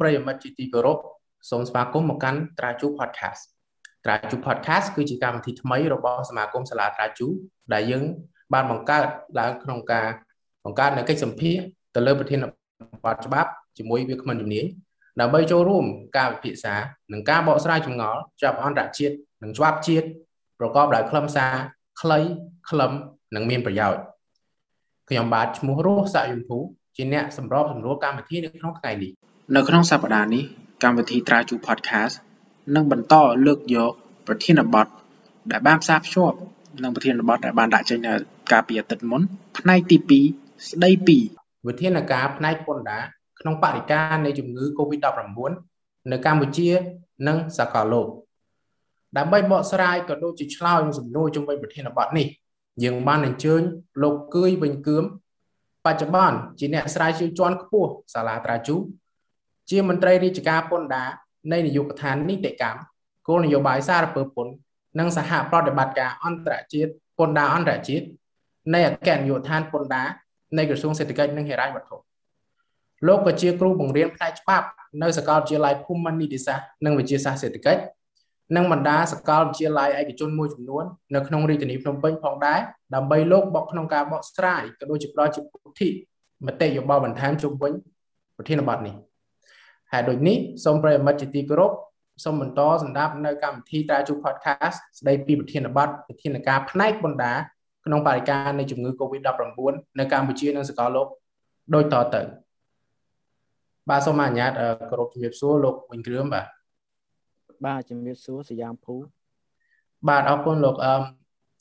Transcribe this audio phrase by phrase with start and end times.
[0.00, 0.98] សូមជម្រាបសួរប្រិយមិត្តជាទីគោរព
[1.50, 3.42] សូមស្វាគមន៍មកកាន់ត្រាជូ podcast
[4.04, 7.26] ត្រាជូ podcast គឺជាកម្មវិធីថ្មីរបស់សមាគមសាលាត្រាជូ
[7.72, 8.04] ដែលយើង
[8.54, 9.06] បានបង្កើត
[9.40, 10.06] ឡើងក្នុងការ
[10.64, 11.56] បង្កើតនៅកិច្ចសម្ភាស
[11.94, 12.38] ទៅលើប្រធាន
[13.04, 14.66] បទច្បាប់ជាមួយវាគ្មិនជំនាញ
[15.20, 15.84] ដើម្បីចូលរួម
[16.16, 16.74] ការវិភាសា
[17.12, 20.06] និងការបកស្រាយចម្ងល់ច្បាប់អន្តរជាតិនិងច្បាប់ជាតិ
[20.58, 21.52] ប្រកបដោយខ្លឹមសារ
[22.00, 22.18] ខ្លី
[22.70, 22.92] ខ្លឹម
[23.34, 24.00] និងមានប្រយោជន៍
[25.08, 26.58] ខ្ញុំបាទឈ្មោះរស់សាក់យមភូ
[26.96, 29.12] ជាអ្នកសម្របសម្រួលកម្មវិធីនៅក្នុងថ្ងៃនេះ
[29.56, 30.44] នៅក្នុងសប្តាហ៍នេះ
[30.82, 32.14] កម្មវិធីត្រាជូ podcast
[32.74, 33.14] នឹងបន្ត
[33.46, 33.92] លើកយក
[34.26, 34.86] ប្រធានបទ
[35.50, 36.36] ដែលបានផ្សារភ្ជាប់
[36.82, 38.12] នឹងប្រធានបទដែលបានដាក់ចេញនៅ
[38.52, 39.22] កាលពីអាទិត្យមុន
[39.58, 39.96] ផ្នែកទី
[40.32, 41.18] 2ស្ដីពី
[41.68, 43.02] វិធានការផ្នែកពន្ធដារ
[43.40, 45.52] ក្នុងបរិការនៃជំងឺ Covid-19
[46.10, 46.70] នៅកម្ពុជា
[47.28, 48.06] និងសកលលោក
[49.16, 52.26] ដើម្បីបកស្រាយក៏ដូចជាឆ្លើយនឹងសំណួរជុំវិញប្រធានបទនេះ
[52.84, 53.60] យើងបានអញ្ជើញ
[54.02, 55.04] លោកគឿយវិញគឿម
[55.86, 58.76] បច្ចុប្បន្នជាអ្នកស្រាវជ្រាវជាន់ខ្ពស់សាលាត្រាជូ
[59.70, 61.08] ជាមន្ត្រីរាជការពន្ធដារ
[61.52, 62.80] នៃនាយកដ្ឋាននីតិកម្ម
[63.28, 64.52] គោលនយោបាយសារពើពន្ធ
[64.98, 68.06] និងសហប្រតិបត្តិការអន្តរជាតិពន្ធដារអន្តរជាតិ
[68.74, 70.08] នៃអគ្គនាយកដ្ឋានពន្ធដារ
[70.56, 71.96] នៃក្រសួងសេដ្ឋកិច្ចនិងហិរញ្ញវត្ថុ
[73.06, 74.66] លោកក៏ជាគ្រូបង្រៀនផ្នែកច្បាប់
[75.02, 77.82] នៅសាកលវិទ្យាល័យភូមិន្ទនីតិសាស្ត្រនិងវិទ្យាសាស្ត្រសេដ្ឋកិច្ច
[78.56, 80.84] និងបណ្ដាសាកលវិទ្យាល័យឯកជនមួយចំនួន
[81.14, 82.60] នៅក្នុងរាជធានីភ្នំពេញផងដែរ
[82.94, 85.88] ដើម្បីលោកបកក្នុងការបកស្រាយក៏ដូចជាផ្ដល់ជាពុទ្ធិ
[86.46, 87.72] មតិយោបល់បន្ថែមជុំវិញ
[88.36, 88.94] ប្រធានបទនេះ
[89.92, 91.72] ហើយដូចនេះសូមប្រិយមិត្តជាទីគោរព
[92.24, 97.34] សូមបន្តសម្ដាប់នៅកម្មវិធីតាជូ podcast ស្ដីពីប្រធានបទប្រធានការផ្នែកបណ្ដា
[97.84, 101.06] ក្នុងបរិការនៃជំងឺ Covid-19 នៅកម្ពុជានិងសកលលោក
[101.74, 102.22] ដូចតទៅ
[103.90, 104.52] បាទសូមអនុញ្ញាត
[104.90, 106.46] គោរពជំរាបសួរលោកវិញគ្រឿមបាទ
[107.66, 108.94] បាទជំរាបសួរសយ៉ាមភូ
[110.08, 110.94] បាទអរគុណលោកអឺ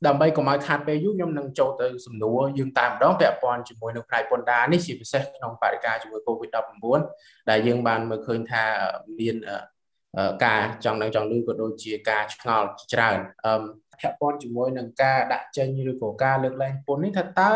[0.07, 8.63] ដើម្បីកុំឲ្យខាតពេលយូរខ្ញុំនឹងចូលទៅសំណួរយើងតែម្ដងពាក់ព័ន្ធជាមួយនឹងផ្នែកពន្ធដារនេះជាពិសេសក្នុងបរិការជាមួយ COVID-19 ដែលយើងបានមើលឃើញថា
[9.19, 9.35] មាន
[10.45, 13.63] ការចង់នឹងចង់លឺក៏ដូចជាការឆ្ងល់ច្រើនអឺ
[14.01, 17.53] ពាក់ព័ន្ធជាមួយនឹងការដាក់ចេញឬក៏ការលើកលែងពន្ធនេះថាតើ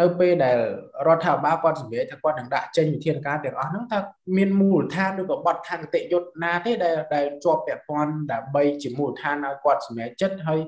[0.00, 0.58] នៅពេលដែល
[1.06, 3.98] រដ្ឋាភិបាលគាត់សម្រេចថាគាត់នឹងដាក់ចេញវិធានការទាំងអស់ហ្នឹងថា
[4.36, 10.60] មានមូលដ្ឋានឬក៏បទដ្ឋានគតិយុត្តណាទេដែលដែលជាប់ពាក់ព័ន្ធដើម្បីជាមូលដ្ឋានឲ្យគាត់សម្រេចចិត្តហើយ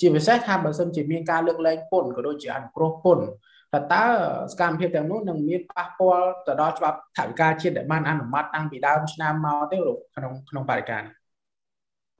[0.00, 3.26] ជាពិសេសថាបើសិនជាមានការលើកលែងពន្ធក៏ដូចជាអនុគ្រោះពន្ធ
[3.72, 4.04] ថាតើ
[4.52, 9.76] សកម្មភាពទាំងនោះនឹងមានប៉ះពាល់ទៅដល់ច្បាប់ថវិកាជាតិដែលបានអនុម័តតាំងពីដើមឆ្នាំមកទេ
[10.16, 11.14] ក្នុងក្នុងបរិការនេះ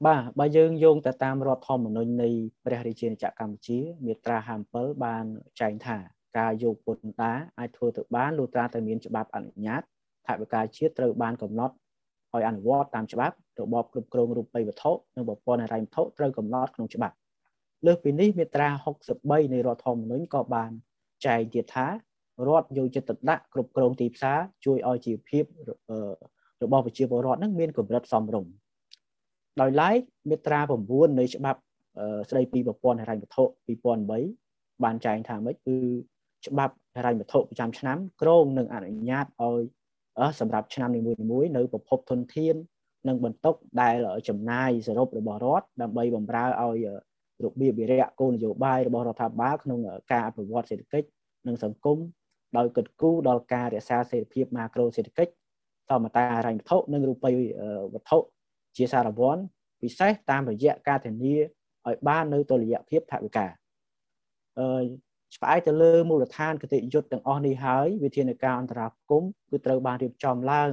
[0.05, 2.29] បាទបើយើងយោងទៅតាមរដ្ឋធម្មនុញ្ញនៃ
[2.65, 4.37] ព្រះរាជាណាចក្រកម្ពុជាមាត្រា
[4.71, 5.25] 57បាន
[5.59, 5.97] ចែងថា
[6.37, 9.81] ការយកពន្ធដារអាចធ្វើទៅបានលុះត្រាតែមានច្បាប់អនុញ្ញាត
[10.27, 11.73] ថវិកាជាតិត្រូវបានកំណត់
[12.33, 17.15] ឲ្យអនុវត្តតាមច្បាប់របបគ្រប់គ្រងរូបិយវត្ថុនិងប្រព័ន្ធហិរញ្ញវត្ថុត្រូវកំណត់ក្នុងច្បាប់
[17.85, 18.69] លើសពីនេះមាត្រា
[19.11, 20.71] 63នៃរដ្ឋធម្មនុញ្ញក៏បាន
[21.25, 21.87] ចែងទៀតថា
[22.47, 25.43] រដ្ឋយកចិត្តទុកដាក់គ្រប់គ្រងទីផ្សារជួយឲ្យជីវភាព
[26.63, 28.51] របស់ប្រជាពលរដ្ឋនឹងមានកម្រិតសមរម្យ
[29.61, 29.99] ដោយឡែក
[30.29, 31.59] មាត្រា9នៃច្បាប់
[32.29, 33.43] ស្តីពីប្រព័ន្ធហិរញ្ញវត្ថុ
[34.07, 35.77] 2008បានចែងថាម៉េចគឺ
[36.47, 39.61] ច្បាប់ហិរញ្ញវត្ថុប្រចាំឆ្នាំក្រងនឹងអនុញ្ញាតឲ្យ
[40.39, 41.01] សម្រាប់ឆ្នាំនី
[41.31, 42.55] មួយៗនៅប្រភពធនធាន
[43.07, 43.95] និងបន្ទុកដែល
[44.29, 46.77] ចំណាយសរុបរបស់រដ្ឋដើម្បីបម្រើឲ្យ
[47.43, 49.79] របៀបវិរៈគោលនយោបាយរបស់រដ្ឋាភិបាលក្នុង
[50.11, 51.07] ការអភិវឌ្ឍសេដ្ឋកិច្ច
[51.47, 51.97] និងសង្គម
[52.57, 55.33] ដោយគិតគូរដល់ការរក្សាសេដ្ឋភាពម៉ាក្រូសេដ្ឋកិច្ច
[55.89, 57.33] សមតាហិរញ្ញវត្ថុនិងរូបិយ
[57.93, 58.17] វត្ថុ
[58.77, 59.37] ជាសារវ័ន
[59.81, 63.47] ពិសេសតាមរយៈការធានាឲ្យបាននៅតុល្យភាពថវិកា
[64.59, 64.83] អឺ
[65.35, 70.69] ឆ្អែតទៅលើមូលដ្ឋានគតិយុត្តទាំងអស់នេះហើយវិធានការអន្តរាគមគឺត្រូវបានរៀបចំឡើង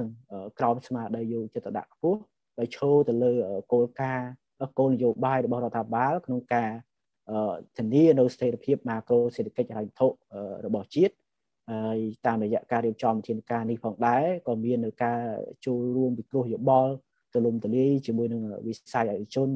[0.59, 2.19] ក្រោមស្មារតីយោចិត្តដាក់ខ្ពស់
[2.59, 3.33] ដោយឈរទៅលើ
[3.71, 4.29] គោលការណ៍
[4.79, 6.69] គោលនយោបាយរបស់រដ្ឋាភិបាលក្នុងការ
[7.77, 10.07] ធានានៅស្ថិរភាពម៉ាក្រូសេដ្ឋកិច្ចហិរញ្ញវត្ថុ
[10.65, 11.13] របស់ជាតិ
[11.71, 15.19] ហើយតាមរយៈការរៀបចំវិធានការនេះផងដែរក៏មាននៅការ
[15.65, 16.91] ចូលរួមពិគ្រោះយោបល់
[17.33, 19.49] ទូលំទូលាយជាមួយនឹងវិស័យឯកជន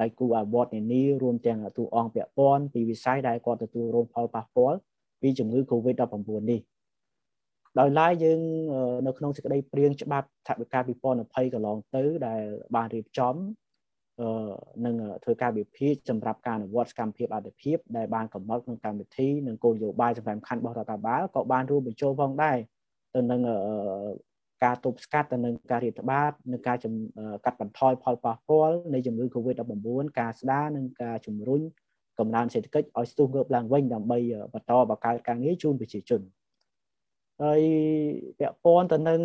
[0.00, 4.78] ដៃគូអវត្តនានារួមទាំងទូអង្គពាក់ព័ន្ធពីវិស័យដែលគាត់ទទួលរងផលប៉ះពាល់
[5.20, 6.60] ពីជំងឺ Covid-19 នេះ
[7.78, 8.40] ដោយឡែកយើង
[9.06, 10.78] នៅក្នុងសេចក្តីព្រៀងច្បាប់ថវិកា
[11.16, 12.42] 2020កន្លងទៅដែល
[12.74, 13.34] បានរៀបចំ
[14.84, 22.56] នឹងធ្វើការវិភាគសម្រាប់ការអនុវត្តសកម្មភាពអត្ថភាពដែលបានកំណត់ក្នុងកម្មវិធីនិងគោលនយោបាយសំខាន់របស់រដ្ឋាភិបាលក៏បានរួមបញ្ចូលផងដែរ
[23.14, 23.40] ទៅនឹង
[24.64, 26.76] ការទប់ស្កាត់ទៅនឹងការរាតត្បាតនិងការ
[27.44, 29.88] កាត់បន្ថយផលប៉ះពាល់នៃជំងឺ Covid-19
[30.20, 31.60] ការស្ដារនិងការជំរុញ
[32.18, 34.18] កំណើនសេដ្ឋកិច្ចឲ្យស្ទុះងើបឡើងវិញដើម្បី
[34.54, 36.20] បន្តបង្កើតការងារជូនប្រជាជន
[37.42, 37.62] ហើយ
[38.38, 39.20] ពាក់ព័ន្ធទៅនឹង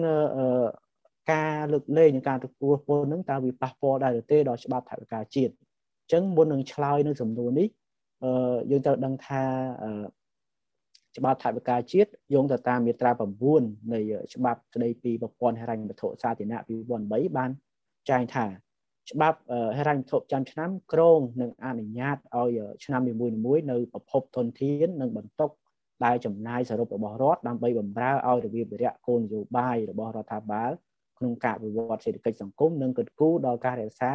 [1.32, 7.68] ការលើកលែងនិងការទទួលពន្ធនឹងតើវាប៉ះពាល់ដែរឬទេដល់ច្បាប់ថវិកាជាតិអញ្ចឹងមុននឹងឆ្លើយនឹងសំណួរនេះ
[8.24, 9.44] អឺយើងត្រូវដឹងថា
[11.18, 13.12] ច្បាប់ថវិកាជាតិយោងទៅតាមមាត្រា
[13.52, 14.00] 9នៃ
[14.36, 16.60] ច្បាប់ស្តីពីប្រព័ន្ធហិរញ្ញវត្ថុសាធារណៈ
[17.00, 17.50] 2003បាន
[18.10, 18.46] ចែងថា
[19.12, 19.40] ច្បាប់
[19.78, 23.14] ហិរញ្ញវត្ថុចាំឆ្នាំក្រងនឹងអនុញ្ញាតឲ្យឆ្នាំនី
[23.46, 25.52] មួយៗនៅប្រភពធនធាននិងបន្ទុក
[26.06, 30.72] ដែលចំណាយសរុបរបស់រដ្ឋដើម្បីបម្រើឲ្យរបៀបវិរៈគោលនយោបាយរបស់រដ្ឋាភិបាល
[31.22, 34.12] ក្នុងការវិវត្តសេដ្ឋកិច្ចសង្គមនិងកិត្តគូដល់ការរក្សា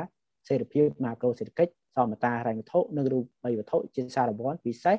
[0.48, 4.96] សេដ្ឋភាពម៉ាក្រូសេដ្ឋកិច្ចសមតាហិរញ្ញវត្ថុនិងរូបិយវត្ថុជាសារព័ន្ធពិសេស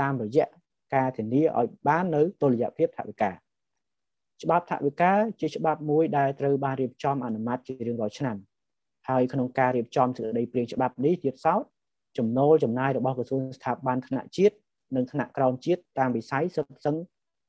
[0.00, 0.46] តាមរយៈ
[0.94, 3.30] ការធានាឲ្យបាននៅតុល្យភាពថវិកា
[4.42, 8.36] ច្បាប់ថវិកាជាច្បាប់មួយដែលត្រូវបានរៀបចំអនុម័តជារៀងរាល់ឆ្នាំ
[9.08, 11.62] ហើយក្នុងការរៀបចំសេចក្តីព្រាងច្បាប់នេះទៀតសោត
[12.18, 14.56] ចំណូលចំណាយរបស់ក្រសួងស្ថាប័នថ្នាក់ជាតិ
[14.96, 16.96] និងថ្នាក់ក្រោមជាតិតាមវិស័យសុទ្ធសឹង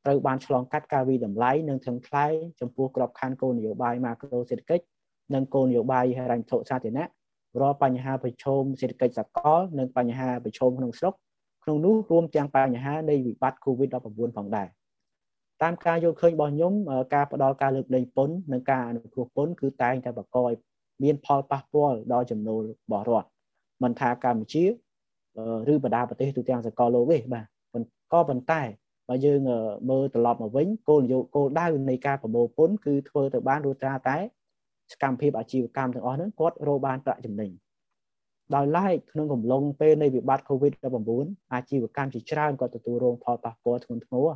[0.06, 2.26] ត្រូវបានឆ្លងកាត់ការវិតម្លៃនិងថឹងថ្លៃ
[2.62, 4.84] ចំពោះក្របខ័ណ្ឌគោលនយោបាយម៉ាក្រូសេដ្ឋកិច្ច
[5.34, 7.08] និងគោលនយោបាយហិរញ្ញវត្ថុសាធារណៈ
[7.62, 11.14] រាល់បញ្ហាប្រឈមសេដ្ឋកិច្ចសកលនិងបញ្ហាប្រឈមក្នុងស្រុក
[11.64, 14.68] ក្នុងនោះរួមទាំងបញ្ហានៃវិបត្តិ COVID-19 ផងដែរ
[15.62, 16.74] តាមការយល់ឃើញរបស់ខ្ញុំ
[17.14, 20.54] ការផ្ដល់ការលើកលែងពន្ធនិងការអនុគ្រោះពន្ធគឺតែងតែបង្កឲ្យ
[21.04, 23.30] មានផលប៉ះពាល់ដល់ចំណូលរបស់រដ្ឋ
[23.84, 24.64] មិនថាកម្ពុជា
[25.74, 27.46] ឬបណ្ដាប្រទេសទូទាំងសកលលោកទេបាទ
[28.14, 28.62] ក៏ប៉ុន្តែ
[29.10, 29.40] បើយើង
[29.90, 34.18] មើលត្រឡប់មកវិញគោលនយោបាយគោលដៅនៃការប្រមូលពន្ធគឺធ្វើទៅបានរួចត្រាតែ
[34.92, 37.52] សកម្មភាពអាជីវកម្មទាំងអស់ហ្នឹងគាត់រកបានប្រាក់ចំណេញ
[38.56, 44.28] ដោយឡែកក្នុងកំឡុងពេលនៃវិបត្តិ COVID-19 អាជីវកម្មជាច្រើនក៏ទទួលរងផលប៉ះពាល់ធ្ងន់ធ្ងរ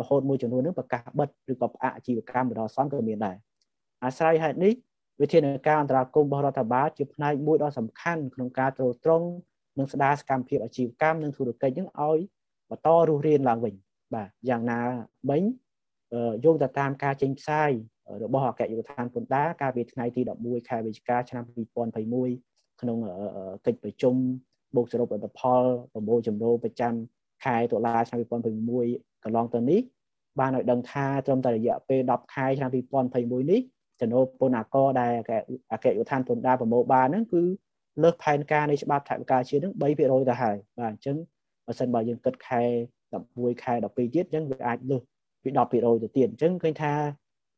[0.00, 3.36] រហូតមួយចំនួននឹងប្រកាសបិទឬក៏ផ្អាកអាជីវកម្មបណ្ដោះអាសន្នក៏មានដែរ
[4.04, 4.72] អាស្រ័យហេតុនេះ
[5.20, 9.26] វិធានការអន្តរាគមន៍របស់រដ្ឋបាលជាផ្នែកមួយដ៏សំខាន់ក្នុងការទ្រទ្រង់
[9.78, 12.18] និងស្ដារសកម្មភាពអាជីវកម្មនិងធុរកិច្ចនឹងឲ្យ
[12.70, 13.74] បន្តរស់រានឡើងវិញ
[14.14, 14.80] បាទយ៉ាងណា
[15.30, 15.42] មិញ
[16.44, 17.70] យោងទៅតាមការចេញផ្សាយ
[18.24, 21.44] របស់អគ្គនាយកដ្ឋានពន្ធដារកាលពីថ្ងៃទី11ខែវិច្ឆិកាឆ្នាំ
[22.06, 22.98] 2021ក្នុង
[23.66, 24.14] កិច្ចប្រជុំ
[24.76, 26.94] បូកសរុបលទ្ធផលប្រមូលចំណូលប្រចាំ
[27.44, 29.80] ខែតុលាឆ្នាំ2021កន្លងទៅនេះ
[30.40, 33.60] បានឲ្យដឹងថាត្រឹមតែរយៈពេល10ខែឆ្នាំ2021នេះ
[34.00, 35.12] ចំណូលពន្ធអាករដែល
[35.72, 37.42] អគ្គនាយកដ្ឋានពន្ធដារប្រមូលបានហ្នឹងគឺ
[38.02, 41.16] លើសផែនការនៃច្បាប់ថវិកាជាតិហ្នឹង3%ទៅហើយបាទអញ្ចឹង
[41.66, 42.62] បើសិនបើយើងគិតខែ
[43.12, 45.02] 11ខែ12ទៀតអញ្ចឹងវាអាចលើស
[45.42, 46.92] ពី10%ទៅទៀតអញ្ចឹងឃើញថា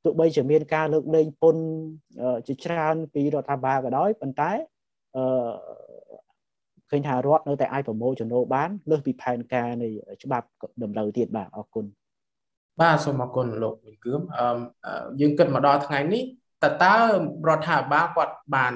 [0.05, 1.65] ទោះបីជាមានការលើកលែងពន្ធ
[2.47, 4.51] ជាច្រើនពីរដ្ឋាភិបាលក៏ដោយប៉ុន្តែ
[5.17, 5.25] អឺ
[6.91, 9.89] ឃើញថារដ្ឋនៅតែអាចប្រមូលចំណូលបានលើសពីផែនការនៃ
[10.23, 10.47] ច្បាប់
[10.83, 11.85] តម្រូវទៀតបាទអរគុណ
[12.81, 14.45] បាទសូមអរគុណលោកវិគឿមអឺ
[15.21, 16.23] យើងគិតមកដល់ថ្ងៃនេះ
[16.65, 16.97] តើតើ
[17.49, 18.73] រដ្ឋាភិបាលគាត់បាន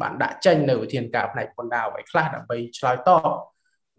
[0.00, 3.30] បានដាក់ចេញនៅវិធានការផ្នែកពន្ធដារអ្វីខ្លះដើម្បីឆ្លើយតប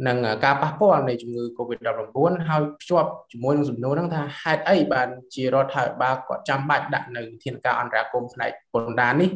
[0.06, 2.18] នឹងការប៉ះពាល់នៃជំងឺ Covid-19
[2.50, 9.30] ហើយភ្ជាប់ជាមួយនឹងសំណួរហ្នឹងថាហេតុអីបានជារដ្ឋាភិបាលគាត់ចាំបាច់ដាក់នៅវិធានការអន្តរាគមន៍ផ្នែកពន្ធដារនេះ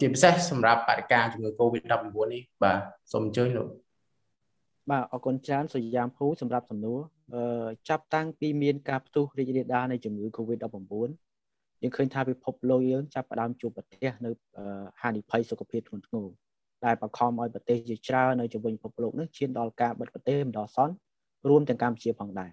[0.00, 1.94] ជាពិសេសសម្រាប់បរិការជំងឺ Covid-19
[2.32, 2.78] នេះបាទ
[3.12, 3.68] សូមអញ្ជើញលោក
[4.90, 7.00] បាទអរគុណច្រើនសុយាមភូសម្រាប់សំណួរ
[7.34, 11.10] អឺចាប់តាំងពីមានការផ្ទុះរីករាលដាលនៃជំងឺ Covid-19
[11.82, 14.30] យើងឃើញថាពិភពលោកយើងចាប់ផ្ដើមជួបប្រទះនៅ
[15.00, 16.26] ហានិភ័យសុខភាពធ្ងន់ធ្ងរ
[16.86, 20.94] ដែលបង្ខំឲ្យប្រទេសជាច្រើននៅជុំវិញពិភពលោកនេះឈានដល់ការបិទប្រទេសម្ដងសន្ន
[21.48, 22.50] រួមទាំងកម្ពុជាផងដែរ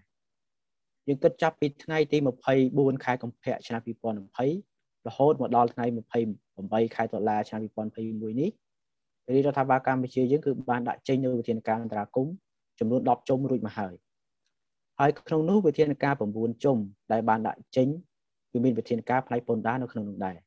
[1.08, 2.18] យើងគិតចាប់ពីថ្ងៃទី
[2.62, 3.82] 24ខែកុម្ភៈឆ្នាំ
[4.44, 5.86] 2020រហូតមកដល់ថ្ងៃ
[6.40, 8.52] 28ខែតុលាឆ្នាំ2021នេះ
[9.34, 12.34] រាជរដ្ឋាភិបាលកម្ពុជាយើងគឺបានដាក់ចេញនូវវិធានការអន្តរាគមន៍
[12.80, 13.94] ចំនួន10ជុំរួចមកហើយ
[15.00, 16.78] ហើយក្នុងនោះវិធានការ9ជុំ
[17.12, 17.88] ដែលបានដាក់ចេញ
[18.52, 20.38] គឺមានវិធានការផ្នែកពន្ធដារនៅក្នុងនោះដែរ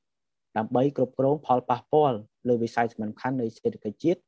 [0.57, 4.21] ដើម្បីគ្រប់គ្រងផលប៉ះពាល់លើវិស័យសំខាន់នៃសេដ្ឋកិច្ចជាតិ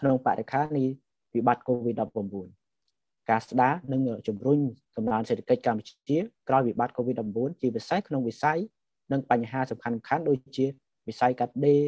[0.00, 0.84] ក្នុងបរិខានៃ
[1.34, 2.64] វិបត្តិ COVID-19
[3.30, 4.58] ការស្ដារនិងជំរុញ
[4.96, 8.58] កំណើនសេដ្ឋកិច្ចកម្ពុជាក្រោយវិបត្តិ COVID-19 ជាពិសេសក្នុងវិស័យ
[9.12, 10.66] និងបញ្ហាសំខាន់ៗដូចជា
[11.08, 11.82] វិស័យកាត់ដេរ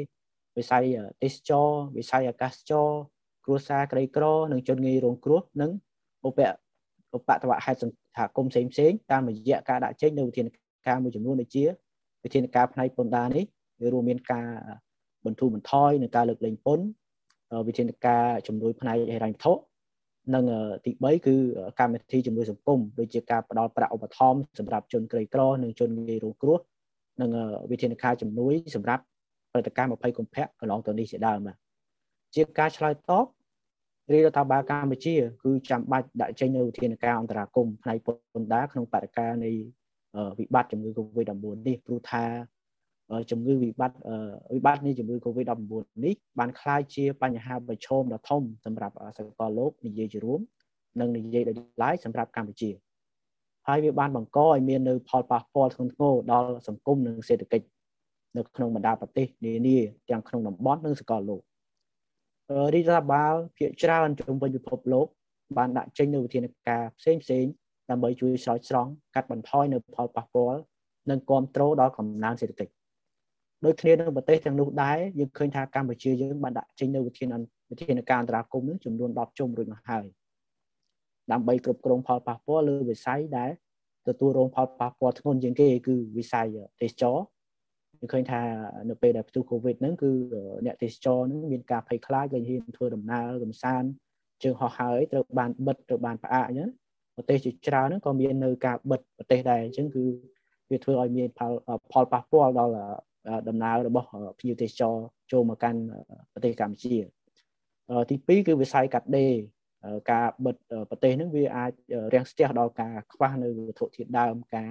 [0.58, 0.82] វិស័យ
[1.22, 2.88] ទេសចរវិស័យអាកាសចរ
[3.44, 5.70] គ្រួសារក្រីក្រនិងជនងាយរងគ្រោះនិង
[6.26, 6.40] ឧប
[7.16, 7.84] ឧបតវហេតុស
[8.18, 10.46] ហគមន៍ផ្សេងផ្សេងតាមរយៈការដាក់ចេញនៅវិធាន
[10.86, 11.64] ការមួយចំនួនដូចជា
[12.24, 13.55] វិធានការផ្នែកពន្ធដារនេះវា
[13.92, 14.48] រួមមានការ
[15.26, 16.86] បន្ធូរបន្ថយនិងការលើកលែងពន្ធ
[17.66, 19.52] វិធានការជំនួយផ្នែកហិរញ្ញវត្ថុ
[20.34, 20.44] និង
[20.84, 21.36] ទី3គឺ
[21.80, 26.58] កម្មវិធីជំនួយសង្គមដូចជាការផ្ដល់ប្រាក់ឧបត្ថម្ភសម្រាប់ជនក្រីក្រនិងជនងាយរងគ្រោះ
[27.20, 27.30] និង
[27.70, 29.02] វិធានការជំនួយសម្រាប់
[29.52, 31.56] ផលិតកម្ម20កុម្ភៈកន្លងទៅនេះជាដើមបាទ
[32.34, 33.26] ជាការឆ្លើយតប
[34.12, 35.14] រាជរដ្ឋាភិបាលកម្ពុជា
[35.44, 39.50] គឺចាំបាច់ដាក់ចេញនូវវិធានការអន្តរាគមន៍ផ្នែកពន្ធដារក្នុងបរិការនៃ
[40.38, 42.24] វិបត្តិជំងឺ Covid-19 នេះព្រោះថា
[43.30, 43.98] ជំងឺវិបត្តិ
[44.54, 45.62] វិបត្តិនៃជំងឺ Covid-19
[46.04, 50.40] នេះបានក្លាយជាបញ្ហាប្រឈមដ៏ធំសម្រាប់សកលលោកនិយាយជារួម
[51.00, 52.70] និងនិយាយដោយឡែកសម្រាប់កម្ពុជា
[53.68, 57.66] ហើយវាបានបង្កឲ្យមាននៅផលប៉ះពាល់ធ្ងន់ធ្ងរដល់សង្គមនិងសេដ្ឋកិច្ច
[58.36, 59.78] នៅក្នុងបណ្ដាប្រទេសនានា
[60.10, 61.42] ទាំងក្នុងតំបន់និងសកលលោក
[62.74, 65.06] រាជរដ្ឋបាលភាគច្រើនជុំវិញពិភពលោក
[65.56, 67.44] បានដាក់ចេញនូវវិធានការផ្សេងផ្សេង
[67.90, 70.60] ដើម្បីជួយស្រោចស្រង់កាត់បន្ថយនៅផលប៉ះពាល់
[71.10, 72.75] និងគ្រប់គ្រងដល់កំណើនសេដ្ឋកិច្ច
[73.64, 77.28] ដូចគ្នានឹងប្រទេសទាំងនោះដែរយើងឃើញថាកម្ពុជាយើងបានដាក់ចេញនៅវិធាន
[77.70, 80.06] វិធានការអន្តរាគមន៍នឹងចំនួន10ជុំរួចមកហើយ
[81.32, 83.50] ដើម្បីគ្រប់គ្រងផលប៉ះពាល់លើវិស័យដែល
[84.08, 86.46] ទទួលរងផលប៉ះពាល់ធ្ងន់ជាងគេគឺវិស័យ
[86.82, 87.16] ទេសចរ
[87.98, 88.40] យើងឃើញថា
[88.90, 90.10] នៅពេលដែលផ្ទុះកូវីដហ្នឹងគឺ
[90.66, 93.88] អ្នកទេសចរហ្នឹងមានការភ័យខ្លាចគេហ៊ានធ្វើដំណើរកំសាន្ត
[94.42, 96.70] ជើងហោះហើរត្រូវបានបិទត្រូវបានផ្អាកអញ្ចឹង
[97.16, 100.04] ប្រទេសជាច្រើនហ្នឹងក៏មាននៅការបិទប្រទេសដែរអញ្ចឹងគឺ
[100.70, 101.52] វាធ្វើឲ្យមានផល
[101.92, 102.72] ផលប៉ះពាល់ដល់
[103.48, 104.08] ដំណើររបស់
[104.40, 104.94] ភ្ញៀវទេសចរ
[105.32, 105.80] ចូលមកកាន់
[106.32, 106.96] ប្រទេសកម្ពុជា
[108.10, 109.32] ទី2គឺវិស័យកាត់ដេរ
[110.12, 110.56] ការបិទ
[110.90, 111.72] ប្រទេសហ្នឹងវាអាច
[112.14, 114.70] រាំងស្ទះដល់ការខ្វះនៅវត្ថុធាតុដើមការ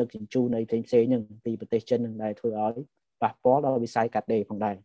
[0.00, 2.84] ដឹកជញ្ជូននៃផ្សេងផ្សេងហ្នឹងពីប្រទេសចិនហ្នឹងដែលធ្វើឲ្យ
[3.22, 4.76] ប៉ះពាល់ដល់វិស័យកាត់ដេរផងដែរ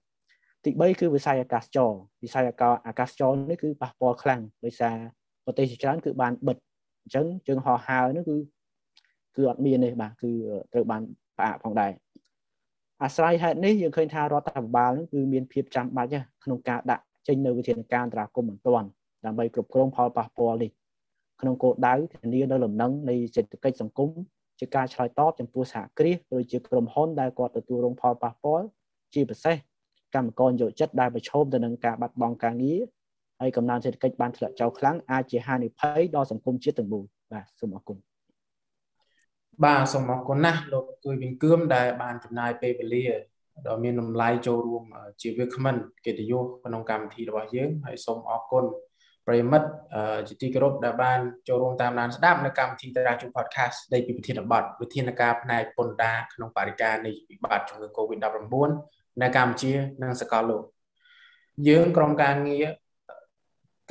[0.63, 1.91] ទី3គឺវិស័យអាកាសចរ
[2.23, 4.95] វិស័យអាកាសចរនេះគឺប៉ះពាល់ខ្លាំងដោយសារ
[5.45, 6.57] ប្រទេសជាច្រើនគឺបានបិទ
[7.03, 8.35] អញ្ចឹងជើងហោះហើរនេះគឺ
[9.35, 10.31] គឺអត់មានទេបាទគឺ
[10.73, 11.01] ត្រូវបាន
[11.37, 11.91] ផ្អាកផងដែរ
[13.03, 16.09] អាស្រ័យហេតុនេះយើងឃើញថារដ្ឋាភិបាលនឹងគឺមានភាពចាំបាច់
[16.43, 18.87] ក្នុងការដាក់ចេញនៅវិធានការអន្តរាគមន៍បន្ទាន់
[19.25, 20.71] ដើម្បីគ្រប់គ្រងផលប៉ះពាល់នេះ
[21.41, 24.09] ក្នុងគោលដៅធានានៅលំនឹងនៃសេដ្ឋកិច្ចសង្គម
[24.59, 28.65] ជាការឆ្លើយតបចំពោះសហគ្រាសឬជាក្រុមហ៊ុនដែលគាត់ទទួលរងផលប៉ះពាល់
[29.13, 29.55] ជាពិសេស
[30.15, 32.79] កម្មករយោចិត្តដែលប្រឈមទៅនឹងការបាត់បង់ការងារ
[33.39, 38.12] ហើយកំណើនសេដ្ឋកិច្ចបានធ្លាក់ចុះខ្លាំងអាចជាហានិភ័យដល់សង្គមជាតិទាំងមូលបាទសូមអរគុណ
[39.61, 43.05] បាទសូមអរគុណណាស់លោកគួយវិង្គឿមដែលបានចំណាយពេលវេលា
[43.67, 44.83] ដ៏មានតម្លៃចូលរួម
[45.21, 48.65] ជាវាគ្មិនកិត្តិយសក្នុងកម្មវិធីរបស់យើងហើយសូមអរគុណ
[49.27, 49.69] ប្រិមិត្ត
[50.27, 58.55] ជាទីគោរពដែលបានចូលរួមតាមដានស្ដាប់នៅកម្មវិធីតារាជូ podcast ស្ដីពីវិធានបទវិធានការផ្នែកពន្ធដារក្នុងបរិការនៃវិបត្តិជំងឺ Covid-19
[59.21, 60.63] នៅកម្ពុជានិងសកលលោក
[61.67, 62.65] យើងក្រុមការងារ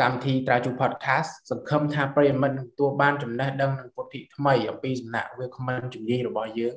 [0.01, 6.75] កម្មវិធីត្រាជូ podcast សង្ឃឹមថាប្រិយមិត្តនឹងទទួលបានចំណេះដឹងនិងពុទ្ធិថ្មីអំពីសំណាក់វាគ្មិនជំនាញរបស់យើង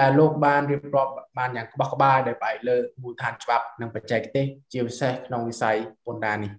[0.00, 6.52] ដែលលោកបានរៀបរាប់បានយ៉ាងក្បោះក្បាយដោយផ្អែកលើមូលដ្ឋានច្បាប់និងបច្ចេកទេសជាពិសេសក្នុងវិស័យពន្ធដារនេះ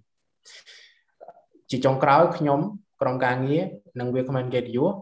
[1.70, 2.60] ជាចុងក្រោយខ្ញុំ
[3.00, 3.62] ក្រុមការងារ
[4.00, 4.92] និងវាគ្មិនកិត្តិយស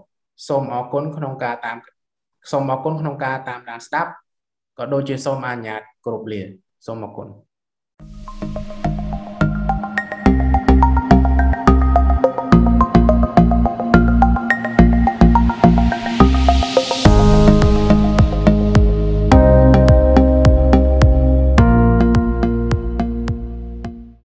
[0.48, 1.76] សូមអរគុណក្នុងការតាម
[2.50, 4.10] សូមអរគុណក្នុងការតាមដានស្ដាប់
[4.78, 6.40] ក៏ដូចជាសូមអនុញ្ញាតគោរពលា
[6.86, 7.28] សូមអរគុណ
[8.40, 8.71] thank you